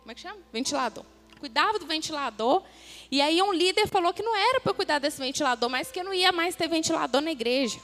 como 0.00 0.10
é 0.10 0.14
que 0.14 0.20
chama? 0.20 0.38
Ventilador 0.52 1.04
cuidava 1.42 1.76
do 1.76 1.86
ventilador. 1.86 2.62
E 3.10 3.20
aí 3.20 3.42
um 3.42 3.52
líder 3.52 3.88
falou 3.88 4.14
que 4.14 4.22
não 4.22 4.36
era 4.36 4.60
para 4.60 4.70
eu 4.70 4.74
cuidar 4.76 5.00
desse 5.00 5.20
ventilador, 5.20 5.68
mas 5.68 5.90
que 5.90 5.98
eu 5.98 6.04
não 6.04 6.14
ia 6.14 6.30
mais 6.30 6.54
ter 6.54 6.68
ventilador 6.68 7.20
na 7.20 7.32
igreja. 7.32 7.80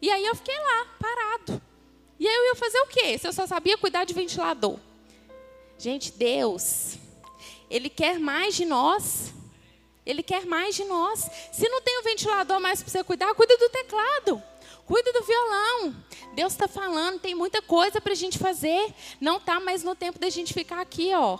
E 0.00 0.08
aí 0.08 0.24
eu 0.24 0.36
fiquei 0.36 0.56
lá, 0.56 0.86
parado. 1.00 1.60
E 2.18 2.28
aí 2.28 2.34
eu 2.34 2.44
ia 2.46 2.54
fazer 2.54 2.78
o 2.78 2.86
quê? 2.86 3.18
Se 3.18 3.26
eu 3.26 3.32
só 3.32 3.44
sabia 3.44 3.76
cuidar 3.76 4.04
de 4.04 4.14
ventilador. 4.14 4.78
Gente, 5.76 6.12
Deus, 6.12 6.96
Ele 7.70 7.88
quer 7.88 8.18
mais 8.18 8.54
de 8.54 8.64
nós. 8.64 9.32
Ele 10.04 10.22
quer 10.22 10.46
mais 10.46 10.74
de 10.74 10.84
nós. 10.84 11.28
Se 11.52 11.68
não 11.68 11.80
tem 11.80 11.96
o 11.98 12.00
um 12.00 12.04
ventilador 12.04 12.60
mais 12.60 12.82
para 12.82 12.90
você 12.90 13.04
cuidar, 13.04 13.34
cuida 13.34 13.56
do 13.56 13.68
teclado. 13.68 14.42
Cuida 14.84 15.12
do 15.12 15.22
violão. 15.22 15.96
Deus 16.34 16.52
está 16.52 16.66
falando, 16.66 17.20
tem 17.20 17.34
muita 17.34 17.62
coisa 17.62 18.00
para 18.00 18.12
a 18.12 18.16
gente 18.16 18.38
fazer. 18.38 18.92
Não 19.20 19.36
está 19.36 19.60
mais 19.60 19.84
no 19.84 19.94
tempo 19.94 20.18
da 20.18 20.28
gente 20.28 20.52
ficar 20.52 20.80
aqui, 20.80 21.14
ó, 21.14 21.38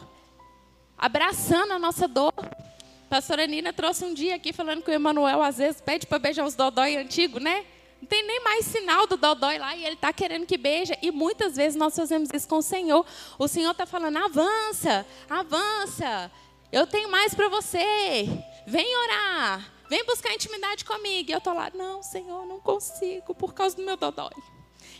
abraçando 0.96 1.72
a 1.72 1.78
nossa 1.78 2.06
dor. 2.06 2.32
A 2.38 3.08
pastora 3.10 3.46
Nina 3.46 3.72
trouxe 3.72 4.04
um 4.04 4.14
dia 4.14 4.36
aqui 4.36 4.52
falando 4.52 4.82
que 4.82 4.90
o 4.90 4.94
Emanuel 4.94 5.42
às 5.42 5.58
vezes 5.58 5.80
pede 5.80 6.06
para 6.06 6.18
beijar 6.18 6.46
os 6.46 6.54
dodói 6.54 6.96
antigos, 6.96 7.42
né? 7.42 7.64
Não 8.02 8.08
tem 8.08 8.26
nem 8.26 8.40
mais 8.40 8.66
sinal 8.66 9.06
do 9.06 9.16
dodói 9.16 9.58
lá 9.58 9.76
e 9.76 9.84
ele 9.84 9.94
está 9.94 10.12
querendo 10.12 10.44
que 10.44 10.58
beija. 10.58 10.98
E 11.00 11.12
muitas 11.12 11.54
vezes 11.54 11.76
nós 11.76 11.94
fazemos 11.94 12.30
isso 12.34 12.48
com 12.48 12.56
o 12.56 12.62
Senhor. 12.62 13.06
O 13.38 13.46
Senhor 13.46 13.70
está 13.70 13.86
falando: 13.86 14.16
avança, 14.16 15.06
avança. 15.30 16.28
Eu 16.72 16.84
tenho 16.84 17.08
mais 17.08 17.32
para 17.32 17.48
você. 17.48 18.26
Vem 18.66 18.96
orar. 19.04 19.72
Vem 19.88 20.04
buscar 20.04 20.34
intimidade 20.34 20.84
comigo. 20.84 21.30
E 21.30 21.32
eu 21.32 21.38
estou 21.38 21.54
lá: 21.54 21.70
não, 21.72 22.02
Senhor, 22.02 22.44
não 22.44 22.58
consigo 22.58 23.36
por 23.36 23.54
causa 23.54 23.76
do 23.76 23.84
meu 23.84 23.96
dodói. 23.96 24.34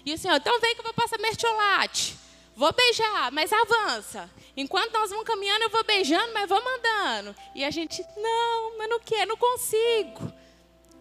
E 0.06 0.14
o 0.14 0.18
Senhor: 0.18 0.36
então 0.36 0.60
vem 0.60 0.72
que 0.72 0.80
eu 0.80 0.84
vou 0.84 0.94
passar 0.94 1.18
mertiolate. 1.18 2.16
Vou 2.54 2.72
beijar, 2.72 3.32
mas 3.32 3.52
avança. 3.52 4.30
Enquanto 4.56 4.92
nós 4.92 5.10
vamos 5.10 5.24
caminhando, 5.24 5.64
eu 5.64 5.70
vou 5.70 5.82
beijando, 5.82 6.32
mas 6.32 6.48
vamos 6.48 6.72
andando. 6.72 7.34
E 7.52 7.64
a 7.64 7.70
gente, 7.70 8.00
não, 8.16 8.78
mas 8.78 8.88
não 8.88 9.00
quero, 9.00 9.30
não 9.30 9.36
consigo. 9.36 10.32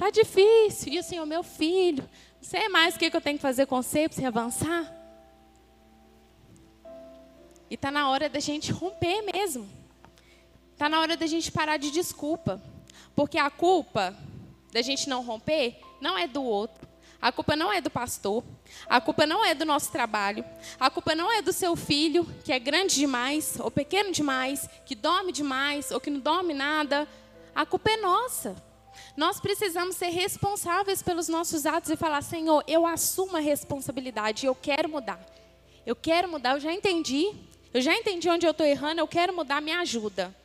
Tá 0.02 0.10
difícil. 0.10 0.94
E 0.94 0.98
o 0.98 1.04
Senhor, 1.04 1.28
meu 1.28 1.44
filho, 1.44 2.10
não 2.42 2.50
sei 2.50 2.68
mais 2.70 2.96
o 2.96 2.98
que 2.98 3.16
eu 3.16 3.22
tenho 3.22 3.38
que 3.38 3.42
fazer 3.42 3.68
com 3.68 3.84
você 3.84 4.10
para 4.10 4.18
você 4.18 4.26
avançar. 4.26 4.92
E 7.70 7.76
está 7.76 7.92
na 7.92 8.10
hora 8.10 8.28
da 8.28 8.40
gente 8.40 8.72
romper 8.72 9.22
mesmo. 9.22 9.70
Está 10.74 10.90
na 10.90 11.00
hora 11.00 11.16
da 11.16 11.28
gente 11.28 11.52
parar 11.52 11.78
de 11.78 11.92
desculpa. 11.92 12.60
Porque 13.16 13.38
a 13.38 13.52
culpa 13.52 14.18
da 14.72 14.82
gente 14.82 15.08
não 15.08 15.24
romper 15.24 15.80
não 16.02 16.18
é 16.18 16.28
do 16.28 16.44
outro. 16.44 16.90
A 17.22 17.32
culpa 17.32 17.56
não 17.56 17.72
é 17.72 17.80
do 17.80 17.92
pastor. 17.92 18.44
A 18.88 19.00
culpa 19.00 19.28
não 19.28 19.46
é 19.46 19.54
do 19.54 19.66
nosso 19.66 19.92
trabalho. 19.92 20.44
A 20.80 20.90
culpa 20.90 21.14
não 21.14 21.32
é 21.32 21.44
do 21.44 21.54
seu 21.54 21.76
filho, 21.76 22.26
que 22.44 22.52
é 22.52 22.58
grande 22.58 22.96
demais, 22.96 23.60
ou 23.60 23.70
pequeno 23.70 24.12
demais, 24.12 24.68
que 24.84 24.96
dorme 24.96 25.32
demais, 25.32 25.92
ou 25.92 26.02
que 26.02 26.10
não 26.10 26.20
dorme 26.20 26.56
nada. 26.56 27.08
A 27.54 27.68
culpa 27.68 27.92
é 27.92 27.98
nossa. 27.98 28.71
Nós 29.16 29.40
precisamos 29.40 29.96
ser 29.96 30.10
responsáveis 30.10 31.02
pelos 31.02 31.28
nossos 31.28 31.66
atos 31.66 31.90
e 31.90 31.96
falar: 31.96 32.22
Senhor, 32.22 32.64
eu 32.68 32.86
assumo 32.86 33.38
a 33.38 33.40
responsabilidade, 33.40 34.46
eu 34.46 34.56
quero 34.56 34.90
mudar. 34.90 35.20
Eu 35.86 35.96
quero 35.96 36.30
mudar, 36.30 36.54
eu 36.54 36.60
já 36.60 36.72
entendi. 36.72 37.34
Eu 37.74 37.82
já 37.82 37.96
entendi 37.96 38.30
onde 38.30 38.46
eu 38.46 38.52
estou 38.52 38.66
errando, 38.66 39.00
eu 39.00 39.08
quero 39.08 39.34
mudar, 39.34 39.62
me 39.62 39.72
ajuda. 39.72 40.36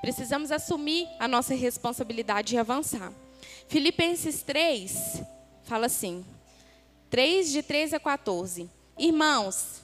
Precisamos 0.00 0.50
assumir 0.50 1.08
a 1.18 1.28
nossa 1.28 1.54
responsabilidade 1.54 2.54
e 2.54 2.58
avançar. 2.58 3.12
Filipenses 3.68 4.42
3 4.42 5.22
fala 5.64 5.86
assim: 5.86 6.24
3 7.10 7.50
de 7.50 7.62
13 7.62 7.96
a 7.96 8.00
14. 8.00 8.70
Irmãos, 8.98 9.82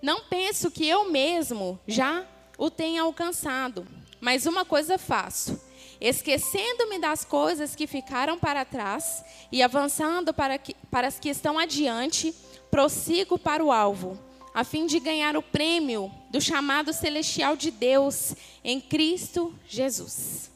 não 0.00 0.24
penso 0.24 0.70
que 0.70 0.86
eu 0.86 1.10
mesmo 1.10 1.78
já 1.86 2.26
o 2.56 2.70
tenha 2.70 3.02
alcançado, 3.02 3.86
mas 4.20 4.46
uma 4.46 4.64
coisa 4.64 4.98
faço: 4.98 5.60
esquecendo-me 6.00 6.98
das 6.98 7.24
coisas 7.24 7.74
que 7.74 7.86
ficaram 7.86 8.38
para 8.38 8.64
trás 8.64 9.24
e 9.50 9.62
avançando 9.62 10.32
para, 10.32 10.58
que, 10.58 10.74
para 10.90 11.08
as 11.08 11.18
que 11.18 11.28
estão 11.28 11.58
adiante, 11.58 12.34
prossigo 12.70 13.38
para 13.38 13.64
o 13.64 13.72
alvo, 13.72 14.18
a 14.54 14.64
fim 14.64 14.86
de 14.86 15.00
ganhar 15.00 15.36
o 15.36 15.42
prêmio 15.42 16.12
do 16.30 16.40
chamado 16.40 16.92
celestial 16.92 17.56
de 17.56 17.70
Deus 17.70 18.34
em 18.62 18.80
Cristo 18.80 19.54
Jesus. 19.66 20.50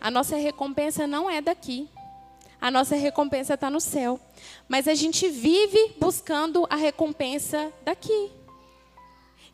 a 0.00 0.10
nossa 0.10 0.36
recompensa 0.36 1.06
não 1.06 1.28
é 1.28 1.40
daqui. 1.40 1.88
A 2.60 2.70
nossa 2.70 2.96
recompensa 2.96 3.54
está 3.54 3.70
no 3.70 3.80
céu. 3.80 4.18
Mas 4.68 4.88
a 4.88 4.94
gente 4.94 5.28
vive 5.28 5.94
buscando 5.98 6.66
a 6.68 6.76
recompensa 6.76 7.72
daqui. 7.84 8.30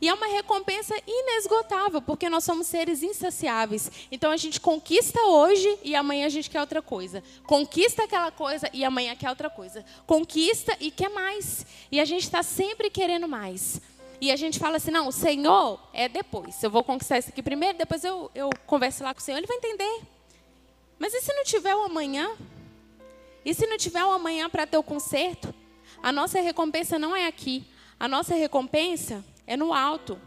E 0.04 0.08
é 0.08 0.12
uma 0.12 0.26
recompensa 0.26 0.94
inesgotável, 1.06 2.02
porque 2.02 2.28
nós 2.28 2.44
somos 2.44 2.66
seres 2.66 3.02
insaciáveis. 3.02 3.90
Então 4.12 4.30
a 4.30 4.36
gente 4.36 4.60
conquista 4.60 5.18
hoje 5.22 5.78
e 5.82 5.94
amanhã 5.94 6.26
a 6.26 6.28
gente 6.28 6.50
quer 6.50 6.60
outra 6.60 6.82
coisa. 6.82 7.24
Conquista 7.46 8.04
aquela 8.04 8.30
coisa 8.30 8.68
e 8.70 8.84
amanhã 8.84 9.16
quer 9.16 9.30
outra 9.30 9.48
coisa. 9.48 9.82
Conquista 10.06 10.76
e 10.78 10.90
quer 10.90 11.08
mais. 11.08 11.64
E 11.90 11.98
a 11.98 12.04
gente 12.04 12.24
está 12.24 12.42
sempre 12.42 12.90
querendo 12.90 13.26
mais. 13.26 13.80
E 14.20 14.30
a 14.30 14.36
gente 14.36 14.58
fala 14.58 14.76
assim: 14.76 14.90
não, 14.90 15.08
o 15.08 15.10
Senhor 15.10 15.80
é 15.90 16.06
depois. 16.06 16.62
Eu 16.62 16.70
vou 16.70 16.84
conquistar 16.84 17.16
isso 17.16 17.30
aqui 17.30 17.42
primeiro, 17.42 17.78
depois 17.78 18.04
eu, 18.04 18.30
eu 18.34 18.50
converso 18.66 19.02
lá 19.02 19.14
com 19.14 19.20
o 19.20 19.22
Senhor, 19.22 19.38
ele 19.38 19.46
vai 19.46 19.56
entender. 19.56 20.02
Mas 20.98 21.14
e 21.14 21.22
se 21.22 21.32
não 21.32 21.44
tiver 21.44 21.74
o 21.74 21.82
amanhã? 21.82 22.30
E 23.42 23.54
se 23.54 23.66
não 23.66 23.78
tiver 23.78 24.04
o 24.04 24.12
amanhã 24.12 24.50
para 24.50 24.66
ter 24.66 24.76
o 24.76 24.82
conserto? 24.82 25.54
A 26.02 26.12
nossa 26.12 26.42
recompensa 26.42 26.98
não 26.98 27.16
é 27.16 27.26
aqui. 27.26 27.64
A 27.98 28.06
nossa 28.06 28.34
recompensa 28.34 29.24
é 29.46 29.56
no 29.56 29.72
alto. 29.72 30.20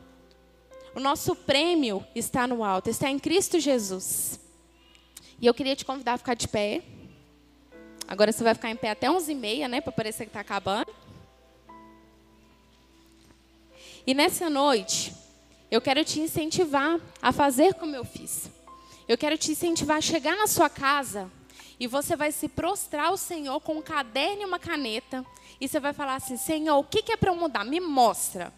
O 0.96 1.00
nosso 1.00 1.36
prêmio 1.36 2.06
está 2.16 2.48
no 2.48 2.64
alto, 2.64 2.90
está 2.90 3.10
em 3.10 3.20
Cristo 3.20 3.60
Jesus. 3.60 4.40
E 5.40 5.46
eu 5.46 5.54
queria 5.54 5.76
te 5.76 5.86
convidar 5.86 6.14
a 6.14 6.18
ficar 6.18 6.34
de 6.34 6.48
pé. 6.48 6.82
Agora 8.08 8.32
você 8.32 8.44
vai 8.44 8.54
ficar 8.54 8.72
em 8.72 8.76
pé 8.76 8.92
até 8.92 9.08
11h30, 9.08 9.68
né? 9.68 9.82
Para 9.82 9.92
parecer 9.92 10.24
que 10.26 10.30
está 10.30 10.40
acabando. 10.40 10.94
E 14.06 14.14
nessa 14.14 14.50
noite, 14.50 15.14
eu 15.70 15.82
quero 15.82 16.04
te 16.04 16.20
incentivar 16.20 17.00
a 17.22 17.32
fazer 17.32 17.74
como 17.74 17.96
eu 17.96 18.06
fiz. 18.06 18.50
Eu 19.08 19.18
quero 19.18 19.38
te 19.38 19.52
incentivar 19.52 19.98
a 19.98 20.02
chegar 20.02 20.36
na 20.36 20.48
sua 20.48 20.70
casa 20.70 21.30
e 21.80 21.88
você 21.88 22.16
vai 22.16 22.32
se 22.32 22.48
prostrar 22.48 23.08
ao 23.08 23.18
Senhor 23.18 23.60
com 23.62 23.76
um 23.78 23.82
caderno 23.82 24.42
e 24.42 24.46
uma 24.46 24.58
caneta. 24.58 25.26
E 25.62 25.68
você 25.68 25.80
vai 25.80 25.94
falar 25.94 26.16
assim: 26.16 26.38
Senhor, 26.38 26.78
o 26.78 26.84
que 26.84 27.12
é 27.12 27.18
para 27.18 27.32
eu 27.32 27.36
mudar? 27.36 27.64
Me 27.64 27.80
mostra. 27.80 28.52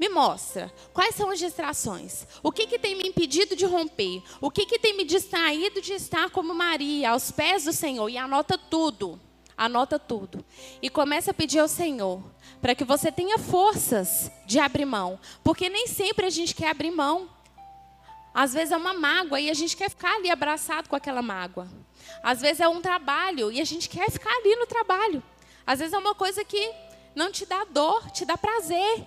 Me 0.00 0.08
mostra 0.08 0.72
quais 0.94 1.14
são 1.14 1.28
as 1.28 1.38
distrações. 1.38 2.26
O 2.42 2.50
que, 2.50 2.66
que 2.66 2.78
tem 2.78 2.94
me 2.94 3.06
impedido 3.06 3.54
de 3.54 3.66
romper? 3.66 4.22
O 4.40 4.50
que, 4.50 4.64
que 4.64 4.78
tem 4.78 4.96
me 4.96 5.04
distraído 5.04 5.82
de 5.82 5.92
estar 5.92 6.30
como 6.30 6.54
Maria, 6.54 7.10
aos 7.10 7.30
pés 7.30 7.64
do 7.64 7.72
Senhor? 7.74 8.08
E 8.08 8.16
anota 8.16 8.56
tudo. 8.56 9.20
Anota 9.54 9.98
tudo. 9.98 10.42
E 10.80 10.88
começa 10.88 11.32
a 11.32 11.34
pedir 11.34 11.58
ao 11.58 11.68
Senhor 11.68 12.24
para 12.62 12.74
que 12.74 12.82
você 12.82 13.12
tenha 13.12 13.36
forças 13.36 14.32
de 14.46 14.58
abrir 14.58 14.86
mão. 14.86 15.20
Porque 15.44 15.68
nem 15.68 15.86
sempre 15.86 16.24
a 16.24 16.30
gente 16.30 16.54
quer 16.54 16.70
abrir 16.70 16.90
mão. 16.90 17.28
Às 18.32 18.54
vezes 18.54 18.72
é 18.72 18.78
uma 18.78 18.94
mágoa 18.94 19.38
e 19.38 19.50
a 19.50 19.54
gente 19.54 19.76
quer 19.76 19.90
ficar 19.90 20.16
ali 20.16 20.30
abraçado 20.30 20.88
com 20.88 20.96
aquela 20.96 21.20
mágoa. 21.20 21.68
Às 22.22 22.40
vezes 22.40 22.60
é 22.60 22.68
um 22.68 22.80
trabalho 22.80 23.52
e 23.52 23.60
a 23.60 23.66
gente 23.66 23.86
quer 23.86 24.10
ficar 24.10 24.34
ali 24.34 24.56
no 24.56 24.64
trabalho. 24.64 25.22
Às 25.66 25.78
vezes 25.78 25.92
é 25.92 25.98
uma 25.98 26.14
coisa 26.14 26.42
que 26.42 26.72
não 27.14 27.30
te 27.30 27.44
dá 27.44 27.64
dor, 27.64 28.10
te 28.12 28.24
dá 28.24 28.38
prazer 28.38 29.06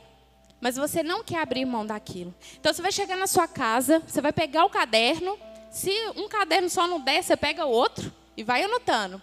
mas 0.63 0.77
você 0.77 1.03
não 1.03 1.25
quer 1.25 1.39
abrir 1.39 1.65
mão 1.65 1.85
daquilo. 1.85 2.33
Então 2.57 2.73
você 2.73 2.81
vai 2.81 2.93
chegar 2.93 3.17
na 3.17 3.27
sua 3.27 3.49
casa, 3.49 4.01
você 4.07 4.21
vai 4.21 4.31
pegar 4.31 4.63
o 4.63 4.69
caderno, 4.69 5.37
se 5.69 5.91
um 6.15 6.29
caderno 6.29 6.69
só 6.69 6.87
não 6.87 7.01
der, 7.01 7.21
você 7.21 7.35
pega 7.35 7.65
outro 7.65 8.09
e 8.37 8.45
vai 8.45 8.63
anotando. 8.63 9.21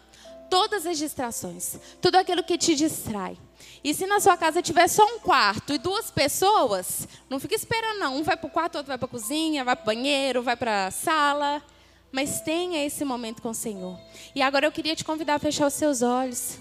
Todas 0.51 0.85
as 0.85 0.99
distrações, 0.99 1.79
tudo 1.99 2.17
aquilo 2.17 2.45
que 2.45 2.59
te 2.59 2.75
distrai. 2.75 3.39
E 3.83 3.95
se 3.95 4.07
na 4.07 4.21
sua 4.21 4.37
casa 4.37 4.61
tiver 4.61 4.87
só 4.87 5.03
um 5.03 5.19
quarto 5.19 5.73
e 5.73 5.79
duas 5.79 6.11
pessoas, 6.11 7.09
não 7.31 7.41
fica 7.41 7.55
esperando 7.55 8.01
não. 8.01 8.19
Um 8.19 8.23
vai 8.23 8.37
para 8.37 8.47
o 8.47 8.51
quarto, 8.51 8.77
outro 8.77 8.89
vai 8.89 8.99
para 8.99 9.07
a 9.07 9.11
cozinha, 9.11 9.65
vai 9.65 9.75
para 9.75 9.83
o 9.83 9.87
banheiro, 9.87 10.43
vai 10.43 10.57
para 10.57 10.89
a 10.89 10.91
sala. 10.91 11.63
Mas 12.13 12.43
tenha 12.43 12.85
esse 12.85 13.03
momento 13.03 13.41
com 13.41 13.49
o 13.49 13.55
Senhor. 13.55 13.99
E 14.35 14.43
agora 14.43 14.67
eu 14.67 14.73
queria 14.73 14.95
te 14.95 15.07
convidar 15.07 15.37
a 15.37 15.39
fechar 15.39 15.67
os 15.69 15.73
seus 15.73 16.03
olhos. 16.03 16.59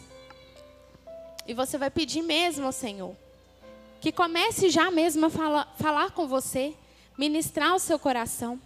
E 1.45 1.53
você 1.53 1.77
vai 1.77 1.89
pedir 1.89 2.21
mesmo 2.21 2.65
ao 2.65 2.71
Senhor 2.71 3.13
que 3.99 4.11
comece 4.11 4.69
já 4.69 4.89
mesmo 4.89 5.25
a 5.25 5.29
fala, 5.29 5.67
falar 5.77 6.11
com 6.11 6.27
você, 6.27 6.73
ministrar 7.17 7.75
o 7.75 7.79
seu 7.79 7.99
coração. 7.99 8.59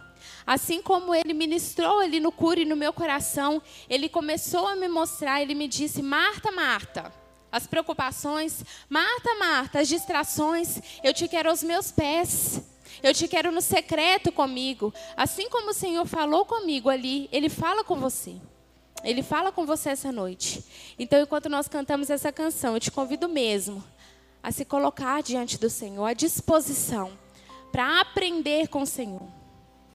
Assim 0.46 0.80
como 0.80 1.14
ele 1.14 1.34
ministrou 1.34 2.00
ali 2.00 2.20
no 2.20 2.30
cure 2.30 2.64
no 2.64 2.76
meu 2.76 2.92
coração, 2.92 3.60
ele 3.88 4.08
começou 4.08 4.66
a 4.66 4.76
me 4.76 4.88
mostrar, 4.88 5.42
ele 5.42 5.54
me 5.54 5.66
disse: 5.66 6.02
Marta, 6.02 6.50
Marta, 6.52 7.12
as 7.50 7.66
preocupações, 7.66 8.64
Marta, 8.88 9.34
Marta, 9.36 9.80
as 9.80 9.88
distrações, 9.88 10.80
eu 11.02 11.12
te 11.12 11.28
quero 11.28 11.50
aos 11.50 11.62
meus 11.62 11.90
pés. 11.90 12.62
Eu 13.02 13.12
te 13.12 13.26
quero 13.28 13.50
no 13.50 13.60
secreto 13.60 14.30
comigo. 14.30 14.94
Assim 15.16 15.50
como 15.50 15.70
o 15.70 15.74
Senhor 15.74 16.06
falou 16.06 16.46
comigo 16.46 16.88
ali, 16.88 17.28
Ele 17.32 17.50
fala 17.50 17.84
com 17.84 17.96
você. 17.96 18.36
Ele 19.02 19.22
fala 19.22 19.52
com 19.52 19.66
você 19.66 19.90
essa 19.90 20.10
noite. 20.10 20.64
Então, 20.98 21.20
enquanto 21.20 21.48
nós 21.48 21.68
cantamos 21.68 22.08
essa 22.08 22.32
canção, 22.32 22.74
eu 22.74 22.80
te 22.80 22.90
convido 22.90 23.28
mesmo 23.28 23.84
a 24.44 24.52
se 24.52 24.62
colocar 24.62 25.22
diante 25.22 25.58
do 25.58 25.70
Senhor, 25.70 26.04
à 26.04 26.12
disposição 26.12 27.10
para 27.72 28.02
aprender 28.02 28.68
com 28.68 28.82
o 28.82 28.86
Senhor. 28.86 29.26